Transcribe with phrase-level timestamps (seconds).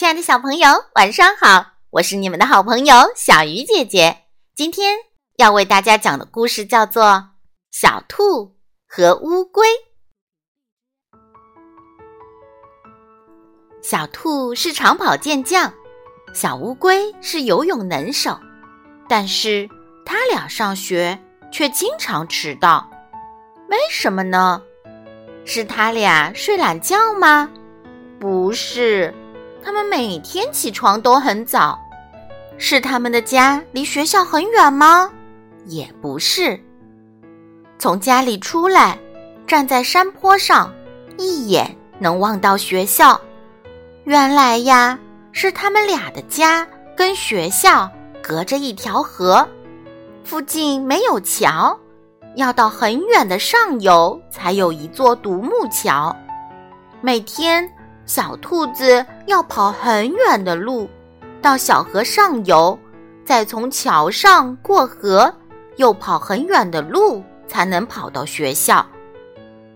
[0.00, 1.74] 亲爱的小朋友，晚上好！
[1.90, 4.22] 我是你们的好朋友小鱼姐姐。
[4.56, 4.96] 今天
[5.36, 7.04] 要为大家讲的故事叫做
[7.70, 8.56] 《小兔
[8.88, 9.66] 和乌龟》。
[13.82, 15.70] 小兔是长跑健将，
[16.32, 18.40] 小乌龟是游泳能手，
[19.06, 19.68] 但是
[20.06, 21.22] 他俩上学
[21.52, 22.90] 却经常迟到。
[23.68, 24.62] 为什么呢？
[25.44, 27.50] 是他俩睡懒觉吗？
[28.18, 29.14] 不是。
[29.62, 31.78] 他们每天起床都很早，
[32.58, 35.10] 是他们的家离学校很远吗？
[35.66, 36.58] 也不是。
[37.78, 38.98] 从家里出来，
[39.46, 40.72] 站在山坡上，
[41.18, 43.20] 一眼能望到学校。
[44.04, 44.98] 原来呀，
[45.32, 47.90] 是他们俩的家跟学校
[48.22, 49.46] 隔着一条河，
[50.24, 51.78] 附近没有桥，
[52.36, 56.16] 要到很远的上游才有一座独木桥。
[57.02, 57.70] 每天。
[58.10, 60.90] 小兔子要跑很远的路，
[61.40, 62.76] 到小河上游，
[63.24, 65.32] 再从桥上过河，
[65.76, 68.84] 又跑很远的路才能跑到学校。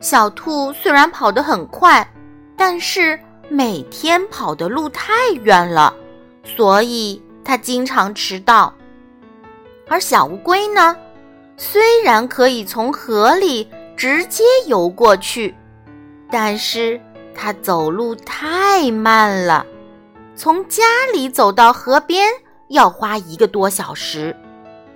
[0.00, 2.10] 小兔虽然跑得很快，
[2.56, 5.92] 但是每天跑的路太远了，
[6.42, 8.72] 所以它经常迟到。
[9.88, 10.96] 而小乌龟呢，
[11.58, 15.54] 虽然可以从河里直接游过去，
[16.30, 16.98] 但是。
[17.34, 19.66] 他走路太慢了，
[20.36, 22.28] 从家里走到河边
[22.68, 24.36] 要花一个多小时，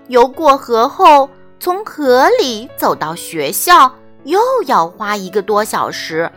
[0.08, 1.28] 游过河后
[1.58, 3.92] 从河里走到学校
[4.24, 6.30] 又要花一个多小时，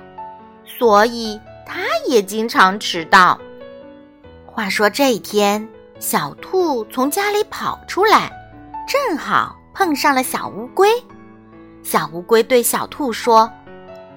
[0.65, 3.39] 所以他也经常迟到。
[4.45, 5.67] 话说这一天，
[5.99, 8.31] 小兔从家里跑出来，
[8.87, 10.89] 正好碰上了小乌龟。
[11.83, 13.49] 小乌龟对小兔说。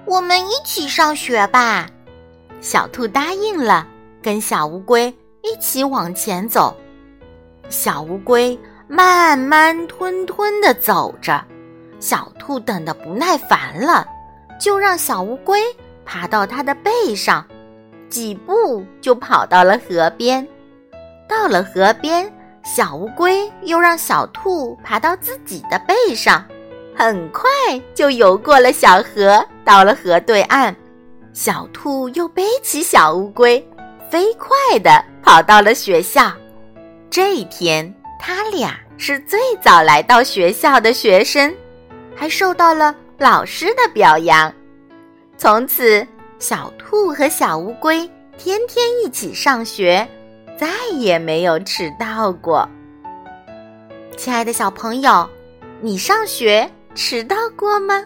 [0.04, 1.86] 我们一起上学吧，
[2.60, 3.86] 小兔答应了，
[4.20, 5.06] 跟小乌龟
[5.42, 6.76] 一起往前走。
[7.68, 8.58] 小乌龟
[8.88, 11.42] 慢慢吞吞地走着，
[12.00, 14.06] 小兔等得不耐烦了，
[14.60, 15.60] 就让小乌龟
[16.04, 17.46] 爬到它的背上，
[18.10, 20.46] 几步就跑到了河边。
[21.28, 22.30] 到了河边，
[22.62, 26.44] 小乌龟又让小兔爬到自己的背上。
[26.94, 27.48] 很快
[27.94, 30.74] 就游过了小河，到了河对岸，
[31.32, 33.64] 小兔又背起小乌龟，
[34.10, 36.32] 飞快地跑到了学校。
[37.10, 41.54] 这一天，他俩是最早来到学校的学生，
[42.14, 44.52] 还受到了老师的表扬。
[45.36, 46.06] 从此，
[46.38, 50.06] 小兔和小乌龟天天一起上学，
[50.58, 52.68] 再也没有迟到过。
[54.16, 55.28] 亲爱的小朋友，
[55.80, 56.70] 你上学？
[56.94, 58.04] 迟到过吗？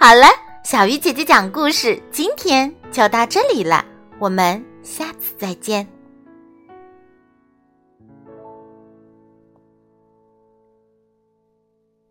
[0.00, 0.28] 好了，
[0.62, 3.84] 小鱼姐姐讲故事，今天就到这里了，
[4.20, 5.84] 我们下次再见。